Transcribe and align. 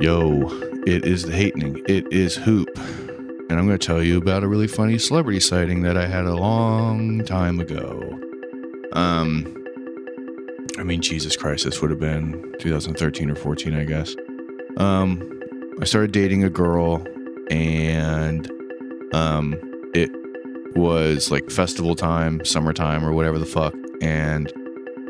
Yo, 0.00 0.48
it 0.86 1.04
is 1.04 1.22
the 1.22 1.32
Hatening. 1.32 1.80
It 1.86 2.12
is 2.12 2.34
Hoop. 2.34 2.68
And 2.76 3.52
I'm 3.52 3.66
going 3.66 3.78
to 3.78 3.86
tell 3.86 4.02
you 4.02 4.18
about 4.18 4.42
a 4.42 4.48
really 4.48 4.66
funny 4.66 4.98
celebrity 4.98 5.38
sighting 5.38 5.82
that 5.82 5.96
I 5.96 6.06
had 6.06 6.24
a 6.24 6.34
long 6.34 7.24
time 7.24 7.60
ago. 7.60 8.18
Um, 8.92 9.64
I 10.78 10.82
mean, 10.82 11.00
Jesus 11.00 11.36
Christ, 11.36 11.64
this 11.64 11.80
would 11.80 11.90
have 11.90 12.00
been 12.00 12.54
2013 12.58 13.30
or 13.30 13.36
14, 13.36 13.74
I 13.76 13.84
guess. 13.84 14.16
Um, 14.78 15.40
I 15.80 15.84
started 15.84 16.10
dating 16.10 16.42
a 16.42 16.50
girl, 16.50 17.06
and 17.50 18.50
um, 19.12 19.54
it 19.94 20.10
was 20.74 21.30
like 21.30 21.50
festival 21.50 21.94
time, 21.94 22.44
summertime, 22.44 23.04
or 23.04 23.12
whatever 23.12 23.38
the 23.38 23.46
fuck. 23.46 23.74
And 24.02 24.52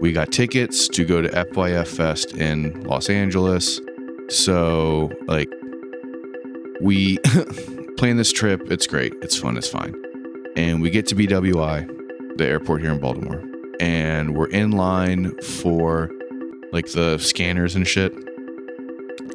we 0.03 0.13
got 0.13 0.31
tickets 0.31 0.89
to 0.89 1.07
go 1.07 1.23
to 1.23 1.29
FYF 1.31 1.89
Fest 1.89 2.35
in 2.35 2.83
Los 2.83 3.09
Angeles. 3.09 3.81
So, 4.29 5.11
like, 5.27 5.51
we 6.81 7.19
plan 7.97 8.17
this 8.17 8.33
trip. 8.33 8.71
It's 8.71 8.87
great. 8.87 9.15
It's 9.23 9.37
fun. 9.37 9.57
It's 9.57 9.69
fine. 9.69 9.95
And 10.57 10.81
we 10.81 10.91
get 10.91 11.07
to 11.09 11.15
BWI, 11.15 12.37
the 12.39 12.47
airport 12.47 12.81
here 12.81 12.93
in 12.93 13.01
Baltimore, 13.01 13.43
and 13.81 14.37
we're 14.37 14.49
in 14.49 14.73
line 14.73 15.37
for 15.41 16.11
like 16.73 16.91
the 16.93 17.19
scanners 17.19 17.75
and 17.75 17.87
shit. 17.87 18.13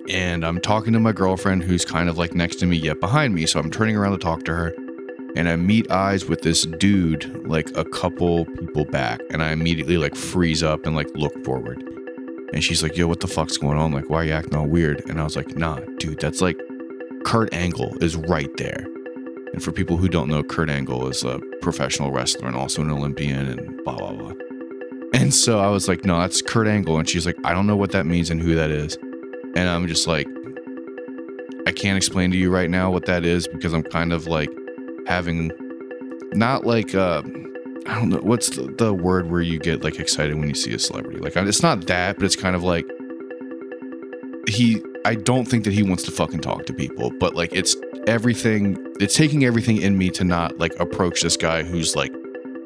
And 0.09 0.45
I'm 0.45 0.59
talking 0.59 0.93
to 0.93 0.99
my 0.99 1.11
girlfriend 1.11 1.63
who's 1.63 1.85
kind 1.85 2.09
of 2.09 2.17
like 2.17 2.33
next 2.33 2.57
to 2.57 2.65
me 2.65 2.77
yet 2.77 2.99
behind 2.99 3.33
me. 3.35 3.45
So 3.45 3.59
I'm 3.59 3.69
turning 3.69 3.95
around 3.95 4.13
to 4.13 4.17
talk 4.17 4.43
to 4.45 4.53
her. 4.53 4.73
And 5.35 5.47
I 5.47 5.55
meet 5.55 5.91
eyes 5.91 6.25
with 6.25 6.41
this 6.41 6.63
dude 6.63 7.47
like 7.47 7.69
a 7.77 7.85
couple 7.85 8.45
people 8.45 8.85
back. 8.85 9.21
And 9.29 9.43
I 9.43 9.51
immediately 9.51 9.97
like 9.97 10.15
freeze 10.15 10.63
up 10.63 10.85
and 10.85 10.95
like 10.95 11.07
look 11.13 11.45
forward. 11.45 11.83
And 12.53 12.63
she's 12.63 12.81
like, 12.81 12.97
yo, 12.97 13.07
what 13.07 13.19
the 13.19 13.27
fuck's 13.27 13.57
going 13.57 13.77
on? 13.77 13.91
Like, 13.91 14.09
why 14.09 14.17
are 14.17 14.23
you 14.25 14.31
acting 14.31 14.55
all 14.55 14.65
weird? 14.65 15.07
And 15.09 15.19
I 15.19 15.23
was 15.23 15.35
like, 15.35 15.55
nah, 15.55 15.79
dude, 15.97 16.19
that's 16.19 16.41
like 16.41 16.57
Kurt 17.23 17.53
Angle 17.53 17.95
is 18.01 18.15
right 18.15 18.49
there. 18.57 18.87
And 19.53 19.63
for 19.63 19.71
people 19.71 19.97
who 19.97 20.07
don't 20.07 20.29
know, 20.29 20.43
Kurt 20.43 20.69
Angle 20.69 21.07
is 21.07 21.23
a 21.23 21.39
professional 21.61 22.11
wrestler 22.11 22.47
and 22.47 22.55
also 22.55 22.81
an 22.81 22.91
Olympian 22.91 23.47
and 23.47 23.83
blah, 23.83 23.95
blah, 23.95 24.13
blah. 24.13 24.33
And 25.13 25.33
so 25.33 25.59
I 25.59 25.67
was 25.69 25.87
like, 25.87 26.05
no, 26.05 26.19
that's 26.19 26.41
Kurt 26.41 26.67
Angle. 26.67 26.97
And 26.97 27.09
she's 27.09 27.25
like, 27.25 27.37
I 27.43 27.53
don't 27.53 27.67
know 27.67 27.75
what 27.75 27.91
that 27.91 28.05
means 28.05 28.29
and 28.29 28.39
who 28.41 28.55
that 28.55 28.71
is. 28.71 28.95
And 29.55 29.67
I'm 29.67 29.87
just 29.87 30.07
like, 30.07 30.27
I 31.67 31.71
can't 31.71 31.97
explain 31.97 32.31
to 32.31 32.37
you 32.37 32.51
right 32.51 32.69
now 32.69 32.91
what 32.91 33.05
that 33.05 33.25
is 33.25 33.47
because 33.47 33.73
I'm 33.73 33.83
kind 33.83 34.13
of 34.13 34.27
like 34.27 34.49
having 35.07 35.51
not 36.33 36.65
like, 36.65 36.93
uh, 36.95 37.21
I 37.87 37.95
don't 37.95 38.09
know, 38.09 38.17
what's 38.17 38.49
the, 38.55 38.63
the 38.77 38.93
word 38.93 39.31
where 39.31 39.41
you 39.41 39.59
get 39.59 39.83
like 39.83 39.99
excited 39.99 40.37
when 40.37 40.47
you 40.47 40.55
see 40.55 40.73
a 40.73 40.79
celebrity? 40.79 41.19
Like, 41.19 41.35
it's 41.35 41.63
not 41.63 41.87
that, 41.87 42.17
but 42.17 42.25
it's 42.25 42.35
kind 42.35 42.55
of 42.55 42.63
like 42.63 42.85
he, 44.47 44.81
I 45.05 45.15
don't 45.15 45.45
think 45.45 45.63
that 45.63 45.73
he 45.73 45.83
wants 45.83 46.03
to 46.03 46.11
fucking 46.11 46.41
talk 46.41 46.65
to 46.65 46.73
people, 46.73 47.11
but 47.19 47.35
like 47.35 47.53
it's 47.53 47.75
everything, 48.07 48.77
it's 48.99 49.15
taking 49.15 49.45
everything 49.45 49.77
in 49.81 49.97
me 49.97 50.09
to 50.11 50.23
not 50.23 50.57
like 50.59 50.77
approach 50.79 51.21
this 51.21 51.37
guy 51.37 51.63
who's 51.63 51.95
like 51.95 52.13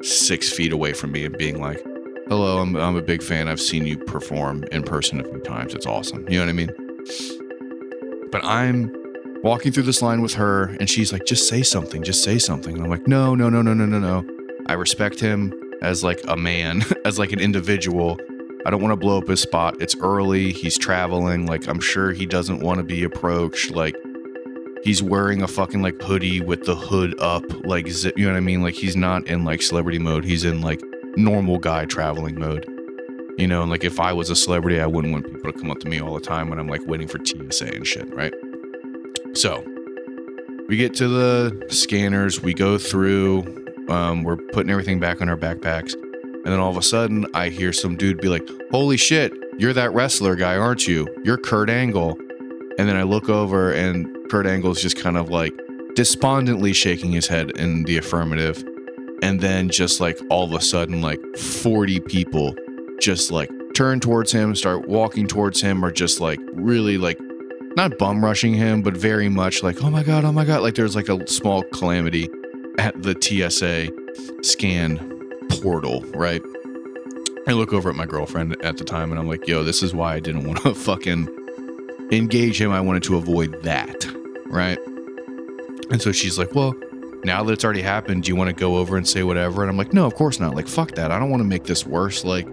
six 0.02 0.52
feet 0.52 0.72
away 0.72 0.92
from 0.92 1.12
me 1.12 1.24
and 1.24 1.36
being 1.38 1.60
like, 1.60 1.80
hello, 2.28 2.58
I'm, 2.58 2.76
I'm 2.76 2.96
a 2.96 3.02
big 3.02 3.22
fan. 3.22 3.48
I've 3.48 3.60
seen 3.60 3.86
you 3.86 3.98
perform 3.98 4.64
in 4.72 4.82
person 4.82 5.20
a 5.20 5.24
few 5.24 5.40
times. 5.40 5.74
It's 5.74 5.86
awesome. 5.86 6.28
You 6.28 6.38
know 6.38 6.46
what 6.46 6.50
I 6.50 6.52
mean? 6.52 6.70
But 8.30 8.44
I'm 8.44 8.90
walking 9.42 9.72
through 9.72 9.84
this 9.84 10.02
line 10.02 10.22
with 10.22 10.34
her 10.34 10.74
and 10.80 10.88
she's 10.88 11.12
like, 11.12 11.26
just 11.26 11.48
say 11.48 11.62
something, 11.62 12.02
just 12.02 12.24
say 12.24 12.38
something. 12.38 12.74
And 12.74 12.84
I'm 12.84 12.90
like, 12.90 13.06
no, 13.06 13.34
no, 13.34 13.48
no, 13.48 13.62
no, 13.62 13.74
no, 13.74 13.86
no, 13.86 13.98
no. 13.98 14.33
I 14.66 14.74
respect 14.74 15.20
him 15.20 15.52
as 15.82 16.02
like 16.02 16.20
a 16.28 16.36
man, 16.36 16.82
as 17.04 17.18
like 17.18 17.32
an 17.32 17.40
individual. 17.40 18.18
I 18.66 18.70
don't 18.70 18.80
want 18.80 18.92
to 18.92 18.96
blow 18.96 19.18
up 19.18 19.28
his 19.28 19.40
spot. 19.40 19.76
It's 19.80 19.94
early. 20.00 20.52
He's 20.52 20.78
traveling. 20.78 21.46
Like, 21.46 21.68
I'm 21.68 21.80
sure 21.80 22.12
he 22.12 22.24
doesn't 22.24 22.60
want 22.60 22.78
to 22.78 22.84
be 22.84 23.04
approached. 23.04 23.72
Like, 23.72 23.94
he's 24.82 25.02
wearing 25.02 25.42
a 25.42 25.48
fucking 25.48 25.82
like 25.82 26.00
hoodie 26.00 26.40
with 26.40 26.64
the 26.64 26.74
hood 26.74 27.14
up, 27.20 27.44
like, 27.66 27.88
zip, 27.88 28.16
you 28.16 28.24
know 28.24 28.32
what 28.32 28.38
I 28.38 28.40
mean? 28.40 28.62
Like, 28.62 28.74
he's 28.74 28.96
not 28.96 29.26
in 29.26 29.44
like 29.44 29.60
celebrity 29.60 29.98
mode. 29.98 30.24
He's 30.24 30.44
in 30.44 30.62
like 30.62 30.80
normal 31.16 31.58
guy 31.58 31.84
traveling 31.84 32.38
mode. 32.38 32.66
You 33.36 33.48
know, 33.48 33.62
and 33.62 33.70
like 33.70 33.84
if 33.84 33.98
I 33.98 34.12
was 34.12 34.30
a 34.30 34.36
celebrity, 34.36 34.80
I 34.80 34.86
wouldn't 34.86 35.12
want 35.12 35.26
people 35.26 35.52
to 35.52 35.58
come 35.58 35.70
up 35.70 35.80
to 35.80 35.88
me 35.88 36.00
all 36.00 36.14
the 36.14 36.20
time 36.20 36.48
when 36.48 36.58
I'm 36.58 36.68
like 36.68 36.86
waiting 36.86 37.08
for 37.08 37.18
TSA 37.22 37.66
and 37.66 37.86
shit, 37.86 38.14
right? 38.14 38.32
So 39.34 39.64
we 40.68 40.76
get 40.76 40.94
to 40.94 41.08
the 41.08 41.66
scanners, 41.68 42.40
we 42.40 42.54
go 42.54 42.78
through, 42.78 43.63
um, 43.88 44.22
we're 44.22 44.36
putting 44.36 44.70
everything 44.70 44.98
back 45.00 45.20
on 45.20 45.28
our 45.28 45.36
backpacks. 45.36 45.94
And 45.94 46.52
then 46.52 46.60
all 46.60 46.70
of 46.70 46.76
a 46.76 46.82
sudden, 46.82 47.26
I 47.34 47.48
hear 47.48 47.72
some 47.72 47.96
dude 47.96 48.20
be 48.20 48.28
like, 48.28 48.46
Holy 48.70 48.96
shit, 48.96 49.32
you're 49.58 49.72
that 49.72 49.92
wrestler 49.94 50.36
guy, 50.36 50.56
aren't 50.56 50.86
you? 50.86 51.06
You're 51.24 51.38
Kurt 51.38 51.70
Angle. 51.70 52.18
And 52.78 52.88
then 52.88 52.96
I 52.96 53.02
look 53.02 53.28
over, 53.28 53.72
and 53.72 54.08
Kurt 54.30 54.46
Angle's 54.46 54.82
just 54.82 54.98
kind 54.98 55.16
of 55.16 55.30
like 55.30 55.52
despondently 55.94 56.72
shaking 56.72 57.12
his 57.12 57.26
head 57.26 57.50
in 57.52 57.84
the 57.84 57.96
affirmative. 57.96 58.62
And 59.22 59.40
then 59.40 59.70
just 59.70 60.00
like 60.00 60.18
all 60.28 60.44
of 60.44 60.52
a 60.52 60.60
sudden, 60.60 61.00
like 61.00 61.20
40 61.36 62.00
people 62.00 62.54
just 63.00 63.30
like 63.30 63.48
turn 63.74 64.00
towards 64.00 64.32
him, 64.32 64.54
start 64.54 64.88
walking 64.88 65.26
towards 65.26 65.60
him, 65.60 65.84
or 65.84 65.90
just 65.90 66.20
like 66.20 66.40
really 66.52 66.98
like 66.98 67.18
not 67.76 67.96
bum 67.96 68.24
rushing 68.24 68.54
him, 68.54 68.82
but 68.82 68.96
very 68.96 69.28
much 69.28 69.62
like, 69.62 69.82
oh 69.82 69.90
my 69.90 70.02
God, 70.02 70.24
oh 70.24 70.32
my 70.32 70.44
God. 70.44 70.62
Like 70.62 70.74
there's 70.74 70.96
like 70.96 71.08
a 71.08 71.26
small 71.26 71.62
calamity 71.62 72.28
at 72.78 73.02
the 73.02 73.14
TSA 73.20 74.42
scan 74.42 74.98
portal, 75.48 76.00
right? 76.14 76.42
I 77.46 77.52
look 77.52 77.72
over 77.72 77.90
at 77.90 77.96
my 77.96 78.06
girlfriend 78.06 78.60
at 78.62 78.78
the 78.78 78.84
time 78.84 79.10
and 79.10 79.18
I'm 79.18 79.28
like, 79.28 79.46
yo, 79.46 79.64
this 79.64 79.82
is 79.82 79.94
why 79.94 80.14
I 80.14 80.20
didn't 80.20 80.46
want 80.46 80.62
to 80.62 80.74
fucking 80.74 81.28
engage 82.10 82.60
him. 82.60 82.72
I 82.72 82.80
wanted 82.80 83.02
to 83.04 83.16
avoid 83.16 83.62
that, 83.62 84.06
right? 84.46 84.78
And 85.90 86.00
so 86.00 86.12
she's 86.12 86.38
like, 86.38 86.54
well, 86.54 86.74
now 87.24 87.42
that 87.44 87.52
it's 87.52 87.64
already 87.64 87.82
happened, 87.82 88.24
do 88.24 88.28
you 88.28 88.36
want 88.36 88.48
to 88.48 88.54
go 88.54 88.76
over 88.76 88.96
and 88.96 89.06
say 89.06 89.22
whatever? 89.22 89.62
And 89.62 89.70
I'm 89.70 89.76
like, 89.76 89.92
no, 89.92 90.06
of 90.06 90.14
course 90.14 90.40
not. 90.40 90.54
Like, 90.54 90.68
fuck 90.68 90.92
that. 90.92 91.10
I 91.10 91.18
don't 91.18 91.30
want 91.30 91.40
to 91.40 91.48
make 91.48 91.64
this 91.64 91.86
worse. 91.86 92.24
Like, 92.24 92.46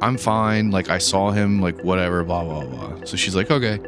I'm 0.00 0.16
fine. 0.16 0.70
Like, 0.70 0.90
I 0.90 0.98
saw 0.98 1.30
him, 1.30 1.60
like, 1.60 1.82
whatever, 1.82 2.22
blah, 2.24 2.44
blah, 2.44 2.64
blah. 2.64 3.04
So 3.04 3.16
she's 3.16 3.34
like, 3.34 3.50
okay. 3.50 3.80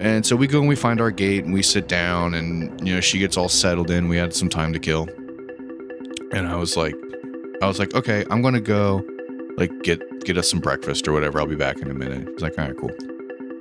And 0.00 0.26
so 0.26 0.36
we 0.36 0.46
go 0.46 0.60
and 0.60 0.68
we 0.68 0.76
find 0.76 1.00
our 1.00 1.10
gate 1.10 1.44
and 1.44 1.54
we 1.54 1.62
sit 1.62 1.88
down 1.88 2.34
and, 2.34 2.86
you 2.86 2.94
know, 2.94 3.00
she 3.00 3.18
gets 3.18 3.36
all 3.36 3.48
settled 3.48 3.90
in. 3.90 4.08
We 4.08 4.16
had 4.16 4.34
some 4.34 4.48
time 4.48 4.72
to 4.72 4.78
kill. 4.78 5.08
And 6.32 6.46
I 6.46 6.56
was 6.56 6.76
like, 6.76 6.94
I 7.62 7.66
was 7.66 7.78
like, 7.78 7.94
okay, 7.94 8.24
I'm 8.30 8.42
going 8.42 8.54
to 8.54 8.60
go, 8.60 9.02
like, 9.56 9.70
get 9.82 10.02
get 10.24 10.36
us 10.36 10.50
some 10.50 10.60
breakfast 10.60 11.06
or 11.08 11.12
whatever. 11.12 11.40
I'll 11.40 11.46
be 11.46 11.56
back 11.56 11.78
in 11.78 11.90
a 11.90 11.94
minute. 11.94 12.28
He's 12.28 12.42
like, 12.42 12.58
all 12.58 12.66
right, 12.66 12.76
cool. 12.76 12.90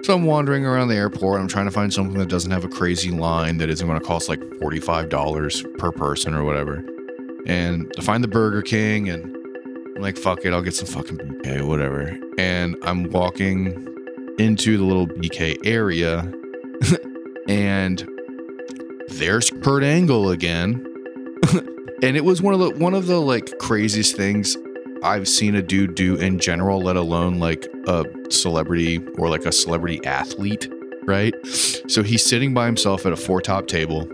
So 0.04 0.14
I'm 0.14 0.26
wandering 0.26 0.66
around 0.66 0.90
the 0.90 0.96
airport. 0.96 1.40
I'm 1.40 1.48
trying 1.48 1.66
to 1.66 1.72
find 1.72 1.94
something 1.94 2.20
that 2.20 2.30
doesn't 2.30 2.52
have 2.52 2.64
a 2.64 2.68
crazy 2.68 3.12
line 3.12 3.58
that 3.58 3.70
isn't 3.70 3.88
going 3.88 4.00
to 4.00 4.06
cost 4.06 4.30
like 4.30 4.40
$45 4.40 5.78
per 5.78 5.92
person 5.92 6.34
or 6.34 6.44
whatever. 6.44 6.84
And 7.48 7.92
I 7.98 8.02
find 8.02 8.24
the 8.24 8.28
Burger 8.28 8.62
King 8.62 9.10
and 9.10 9.36
I'm 9.96 10.02
like, 10.02 10.18
fuck 10.18 10.44
it, 10.46 10.54
I'll 10.54 10.62
get 10.62 10.76
some 10.76 10.88
fucking 10.88 11.18
BK 11.18 11.66
whatever. 11.66 12.20
And 12.38 12.76
I'm 12.84 13.10
walking 13.12 13.95
into 14.38 14.78
the 14.78 14.84
little 14.84 15.08
BK 15.08 15.66
area 15.66 16.32
and 17.48 18.08
there's 19.10 19.50
Kurt 19.50 19.84
Angle 19.84 20.32
again. 20.32 20.86
and 22.04 22.18
it 22.18 22.26
was 22.26 22.42
one 22.42 22.54
of 22.54 22.60
the 22.60 22.72
one 22.72 22.94
of 22.94 23.08
the 23.08 23.20
like 23.20 23.58
craziest 23.60 24.16
things 24.16 24.58
I've 25.04 25.28
seen 25.28 25.56
a 25.56 25.62
dude 25.62 25.96
do 25.96 26.16
in 26.16 26.40
general, 26.40 26.82
let 26.82 26.96
alone 26.96 27.40
like 27.40 27.68
a 27.88 28.06
celebrity 28.30 29.00
or 29.18 29.30
like 29.30 29.46
a 29.46 29.52
celebrity 29.52 30.04
athlete, 30.06 30.68
right? 31.06 31.34
So 31.88 32.02
he's 32.04 32.26
sitting 32.26 32.54
by 32.54 32.66
himself 32.66 33.06
at 33.06 33.14
a 33.14 33.16
four 33.16 33.42
top 33.42 33.68
table 33.68 34.10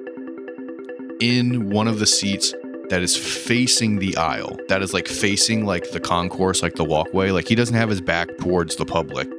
in 1.20 1.70
one 1.70 1.88
of 1.88 2.00
the 2.00 2.08
seats 2.08 2.54
that 2.90 3.02
is 3.02 3.16
facing 3.16 4.00
the 4.00 4.18
aisle. 4.18 4.58
That 4.68 4.82
is 4.82 4.94
like 4.94 5.08
facing 5.08 5.66
like 5.66 5.92
the 5.92 6.00
concourse, 6.00 6.62
like 6.62 6.76
the 6.76 6.84
walkway. 6.84 7.32
Like 7.32 7.48
he 7.48 7.56
doesn't 7.56 7.76
have 7.76 7.90
his 7.90 8.02
back 8.02 8.28
towards 8.38 8.76
the 8.76 8.86
public. 8.86 9.30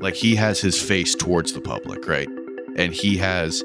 Like 0.00 0.14
he 0.14 0.36
has 0.36 0.60
his 0.60 0.80
face 0.80 1.14
towards 1.14 1.52
the 1.52 1.60
public, 1.60 2.06
right? 2.06 2.28
And 2.76 2.92
he 2.92 3.16
has 3.16 3.64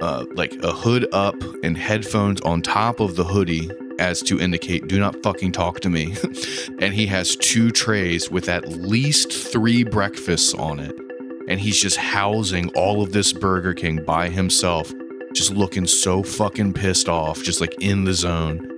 uh, 0.00 0.24
like 0.34 0.54
a 0.62 0.72
hood 0.72 1.06
up 1.12 1.36
and 1.62 1.76
headphones 1.76 2.40
on 2.42 2.62
top 2.62 3.00
of 3.00 3.16
the 3.16 3.24
hoodie 3.24 3.70
as 3.98 4.22
to 4.22 4.38
indicate 4.38 4.88
do 4.88 4.98
not 4.98 5.22
fucking 5.22 5.52
talk 5.52 5.80
to 5.80 5.90
me. 5.90 6.14
and 6.80 6.94
he 6.94 7.06
has 7.06 7.36
two 7.36 7.70
trays 7.70 8.30
with 8.30 8.48
at 8.48 8.68
least 8.68 9.32
three 9.32 9.84
breakfasts 9.84 10.54
on 10.54 10.80
it. 10.80 10.94
And 11.48 11.60
he's 11.60 11.80
just 11.80 11.96
housing 11.96 12.70
all 12.70 13.02
of 13.02 13.12
this 13.12 13.32
Burger 13.32 13.72
King 13.72 14.04
by 14.04 14.28
himself, 14.28 14.92
just 15.32 15.52
looking 15.52 15.86
so 15.86 16.22
fucking 16.22 16.72
pissed 16.72 17.08
off, 17.08 17.42
just 17.42 17.60
like 17.60 17.74
in 17.80 18.04
the 18.04 18.14
zone. 18.14 18.68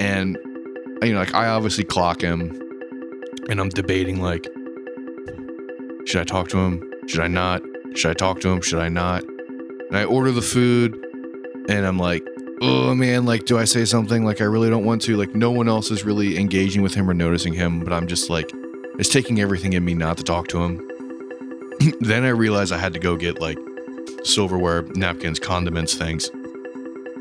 And, 0.00 0.38
you 1.02 1.12
know, 1.12 1.18
like 1.18 1.34
I 1.34 1.48
obviously 1.48 1.84
clock 1.84 2.22
him 2.22 2.58
and 3.50 3.60
I'm 3.60 3.68
debating, 3.68 4.22
like, 4.22 4.46
should 6.08 6.22
I 6.22 6.24
talk 6.24 6.48
to 6.48 6.58
him? 6.58 6.82
Should 7.06 7.20
I 7.20 7.28
not? 7.28 7.62
Should 7.94 8.10
I 8.10 8.14
talk 8.14 8.40
to 8.40 8.48
him? 8.48 8.62
Should 8.62 8.80
I 8.80 8.88
not? 8.88 9.24
And 9.24 9.96
I 9.96 10.04
order 10.04 10.32
the 10.32 10.40
food 10.40 10.94
and 11.68 11.86
I'm 11.86 11.98
like, 11.98 12.26
oh 12.62 12.94
man, 12.94 13.26
like, 13.26 13.44
do 13.44 13.58
I 13.58 13.64
say 13.64 13.84
something? 13.84 14.24
Like, 14.24 14.40
I 14.40 14.44
really 14.44 14.70
don't 14.70 14.86
want 14.86 15.02
to. 15.02 15.18
Like, 15.18 15.34
no 15.34 15.50
one 15.50 15.68
else 15.68 15.90
is 15.90 16.04
really 16.04 16.38
engaging 16.38 16.80
with 16.80 16.94
him 16.94 17.10
or 17.10 17.14
noticing 17.14 17.52
him, 17.52 17.80
but 17.80 17.92
I'm 17.92 18.06
just 18.06 18.30
like, 18.30 18.50
it's 18.98 19.10
taking 19.10 19.38
everything 19.38 19.74
in 19.74 19.84
me 19.84 19.92
not 19.92 20.16
to 20.16 20.24
talk 20.24 20.48
to 20.48 20.62
him. 20.62 20.88
then 22.00 22.24
I 22.24 22.30
realized 22.30 22.72
I 22.72 22.78
had 22.78 22.94
to 22.94 22.98
go 22.98 23.14
get 23.14 23.38
like 23.38 23.58
silverware, 24.24 24.84
napkins, 24.94 25.38
condiments, 25.38 25.94
things. 25.94 26.30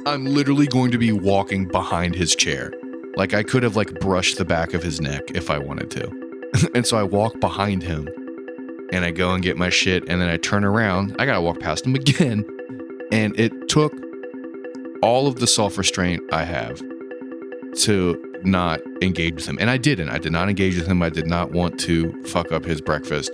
I'm 0.06 0.26
literally 0.26 0.66
going 0.66 0.92
to 0.92 0.98
be 0.98 1.12
walking 1.12 1.68
behind 1.68 2.16
his 2.16 2.34
chair. 2.38 2.72
Like 3.18 3.34
I 3.34 3.44
could 3.44 3.64
have 3.64 3.76
like 3.76 4.00
brushed 4.00 4.38
the 4.38 4.46
back 4.46 4.74
of 4.74 4.82
his 4.82 5.02
neck 5.02 5.24
if 5.36 5.50
I 5.50 5.58
wanted 5.58 5.92
to. 5.92 6.70
and 6.74 6.88
so 6.88 6.96
I 6.96 7.04
walk 7.04 7.38
behind 7.42 7.84
him 7.84 8.08
and 8.92 9.04
I 9.04 9.12
go 9.12 9.32
and 9.34 9.44
get 9.44 9.58
my 9.58 9.70
shit 9.70 10.08
and 10.08 10.22
then 10.22 10.30
I 10.30 10.38
turn 10.38 10.64
around. 10.64 11.16
I 11.20 11.26
got 11.26 11.36
to 11.36 11.42
walk 11.42 11.60
past 11.60 11.86
him 11.86 11.96
again. 11.96 12.46
And 13.12 13.38
it 13.40 13.70
took 13.70 13.94
all 15.02 15.28
of 15.28 15.38
the 15.38 15.48
self-restraint 15.48 16.22
I 16.34 16.44
have 16.44 16.82
to 17.82 18.24
not 18.44 18.80
engage 19.02 19.36
with 19.36 19.46
him. 19.46 19.58
And 19.60 19.70
I 19.70 19.78
didn't. 19.78 20.10
I 20.10 20.18
did 20.18 20.32
not 20.32 20.50
engage 20.50 20.78
with 20.78 20.88
him. 20.88 21.02
I 21.02 21.10
did 21.10 21.28
not 21.28 21.52
want 21.52 21.80
to 21.82 22.24
fuck 22.24 22.52
up 22.52 22.66
his 22.66 22.82
breakfast. 22.82 23.32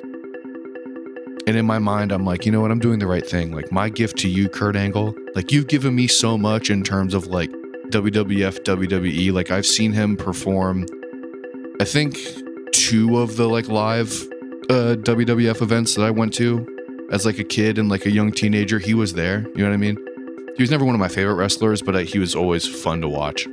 And 1.45 1.57
in 1.57 1.65
my 1.65 1.79
mind, 1.79 2.11
I'm 2.11 2.25
like, 2.25 2.45
you 2.45 2.51
know 2.51 2.61
what? 2.61 2.71
I'm 2.71 2.79
doing 2.79 2.99
the 2.99 3.07
right 3.07 3.25
thing. 3.25 3.51
Like, 3.53 3.71
my 3.71 3.89
gift 3.89 4.17
to 4.19 4.29
you, 4.29 4.47
Kurt 4.47 4.75
Angle, 4.75 5.13
like, 5.35 5.51
you've 5.51 5.67
given 5.67 5.93
me 5.93 6.07
so 6.07 6.37
much 6.37 6.69
in 6.69 6.83
terms 6.83 7.13
of 7.13 7.27
like 7.27 7.51
WWF, 7.89 8.59
WWE. 8.59 9.33
Like, 9.33 9.51
I've 9.51 9.65
seen 9.65 9.91
him 9.91 10.15
perform, 10.15 10.85
I 11.81 11.85
think, 11.85 12.17
two 12.71 13.17
of 13.19 13.35
the 13.35 13.47
like 13.47 13.67
live 13.67 14.27
uh, 14.69 14.95
WWF 14.95 15.61
events 15.61 15.95
that 15.95 16.03
I 16.03 16.11
went 16.11 16.33
to 16.35 16.67
as 17.11 17.25
like 17.25 17.39
a 17.39 17.43
kid 17.43 17.77
and 17.77 17.89
like 17.89 18.05
a 18.05 18.11
young 18.11 18.31
teenager. 18.31 18.79
He 18.79 18.93
was 18.93 19.13
there. 19.13 19.41
You 19.55 19.63
know 19.63 19.69
what 19.69 19.73
I 19.73 19.77
mean? 19.77 19.97
He 20.55 20.63
was 20.63 20.71
never 20.71 20.85
one 20.85 20.95
of 20.95 20.99
my 20.99 21.07
favorite 21.07 21.35
wrestlers, 21.35 21.81
but 21.81 21.95
I, 21.95 22.03
he 22.03 22.19
was 22.19 22.35
always 22.35 22.67
fun 22.67 23.01
to 23.01 23.09
watch. 23.09 23.47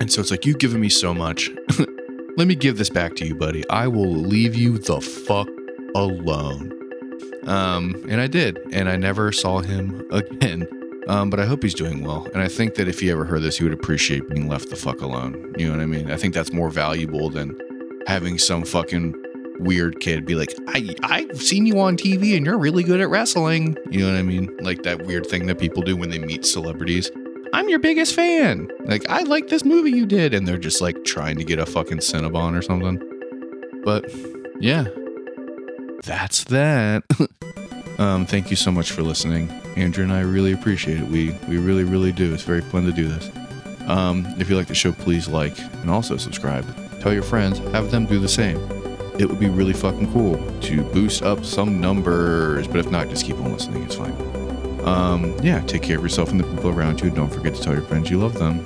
And 0.00 0.12
so 0.12 0.20
it's 0.20 0.30
like, 0.30 0.44
you've 0.44 0.58
given 0.58 0.80
me 0.80 0.88
so 0.88 1.12
much. 1.12 1.50
Let 2.36 2.46
me 2.46 2.54
give 2.54 2.78
this 2.78 2.90
back 2.90 3.16
to 3.16 3.26
you, 3.26 3.34
buddy. 3.34 3.68
I 3.68 3.88
will 3.88 4.12
leave 4.12 4.54
you 4.54 4.78
the 4.78 5.00
fuck 5.00 5.48
alone. 5.94 6.72
Um, 7.46 8.04
and 8.08 8.20
I 8.20 8.26
did, 8.26 8.58
and 8.72 8.88
I 8.88 8.96
never 8.96 9.32
saw 9.32 9.60
him 9.60 10.06
again. 10.10 10.66
Um, 11.08 11.30
but 11.30 11.40
I 11.40 11.46
hope 11.46 11.62
he's 11.62 11.74
doing 11.74 12.04
well. 12.04 12.28
And 12.34 12.42
I 12.42 12.48
think 12.48 12.74
that 12.74 12.86
if 12.86 13.00
he 13.00 13.10
ever 13.10 13.24
heard 13.24 13.40
this, 13.40 13.56
he 13.56 13.64
would 13.64 13.72
appreciate 13.72 14.28
being 14.28 14.46
left 14.46 14.68
the 14.68 14.76
fuck 14.76 15.00
alone. 15.00 15.54
You 15.56 15.68
know 15.68 15.76
what 15.76 15.82
I 15.82 15.86
mean? 15.86 16.10
I 16.10 16.18
think 16.18 16.34
that's 16.34 16.52
more 16.52 16.68
valuable 16.68 17.30
than 17.30 17.58
having 18.06 18.38
some 18.38 18.62
fucking 18.62 19.14
weird 19.60 20.00
kid 20.00 20.24
be 20.24 20.34
like, 20.34 20.54
I, 20.68 20.94
I've 21.02 21.40
seen 21.40 21.66
you 21.66 21.80
on 21.80 21.96
TV 21.96 22.36
and 22.36 22.44
you're 22.44 22.58
really 22.58 22.82
good 22.82 23.00
at 23.00 23.08
wrestling. 23.08 23.76
You 23.90 24.00
know 24.00 24.12
what 24.12 24.18
I 24.18 24.22
mean? 24.22 24.56
Like 24.60 24.82
that 24.82 25.06
weird 25.06 25.26
thing 25.26 25.46
that 25.46 25.58
people 25.58 25.82
do 25.82 25.96
when 25.96 26.10
they 26.10 26.18
meet 26.18 26.44
celebrities. 26.44 27.10
I'm 27.52 27.68
your 27.68 27.78
biggest 27.78 28.14
fan. 28.14 28.68
Like, 28.84 29.08
I 29.08 29.22
like 29.22 29.48
this 29.48 29.64
movie 29.64 29.90
you 29.90 30.06
did. 30.06 30.34
And 30.34 30.46
they're 30.46 30.58
just 30.58 30.80
like 30.80 31.04
trying 31.04 31.36
to 31.38 31.44
get 31.44 31.58
a 31.58 31.66
fucking 31.66 31.98
Cinnabon 31.98 32.56
or 32.56 32.62
something. 32.62 33.02
But 33.84 34.10
yeah, 34.60 34.86
that's 36.04 36.44
that. 36.44 37.04
um, 37.98 38.26
thank 38.26 38.50
you 38.50 38.56
so 38.56 38.70
much 38.70 38.92
for 38.92 39.02
listening. 39.02 39.50
Andrew 39.76 40.04
and 40.04 40.12
I 40.12 40.20
really 40.20 40.52
appreciate 40.52 41.00
it. 41.00 41.06
We, 41.06 41.30
we 41.48 41.58
really, 41.58 41.84
really 41.84 42.12
do. 42.12 42.34
It's 42.34 42.42
very 42.42 42.60
fun 42.60 42.84
to 42.84 42.92
do 42.92 43.08
this. 43.08 43.30
Um, 43.88 44.26
if 44.38 44.50
you 44.50 44.56
like 44.56 44.66
the 44.66 44.74
show, 44.74 44.92
please 44.92 45.28
like 45.28 45.58
and 45.58 45.90
also 45.90 46.18
subscribe. 46.18 46.66
Tell 47.00 47.12
your 47.12 47.22
friends, 47.22 47.58
have 47.72 47.90
them 47.90 48.04
do 48.06 48.18
the 48.18 48.28
same. 48.28 48.77
It 49.18 49.28
would 49.28 49.40
be 49.40 49.48
really 49.48 49.72
fucking 49.72 50.12
cool 50.12 50.36
to 50.60 50.82
boost 50.84 51.22
up 51.22 51.44
some 51.44 51.80
numbers. 51.80 52.68
But 52.68 52.76
if 52.78 52.90
not, 52.90 53.08
just 53.08 53.26
keep 53.26 53.36
on 53.36 53.52
listening. 53.52 53.82
It's 53.82 53.96
fine. 53.96 54.12
Um, 54.84 55.36
yeah, 55.42 55.60
take 55.62 55.82
care 55.82 55.96
of 55.96 56.02
yourself 56.02 56.30
and 56.30 56.38
the 56.38 56.44
people 56.44 56.70
around 56.70 57.00
you. 57.00 57.10
Don't 57.10 57.32
forget 57.32 57.54
to 57.56 57.60
tell 57.60 57.72
your 57.72 57.82
friends 57.82 58.10
you 58.10 58.18
love 58.18 58.34
them. 58.34 58.64